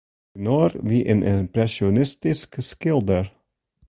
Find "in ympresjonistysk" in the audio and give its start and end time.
1.11-2.51